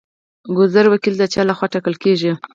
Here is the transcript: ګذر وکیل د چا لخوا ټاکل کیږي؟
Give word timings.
ګذر 0.57 0.85
وکیل 0.89 1.15
د 1.17 1.23
چا 1.33 1.41
لخوا 1.49 1.67
ټاکل 1.73 1.95
کیږي؟ 2.03 2.31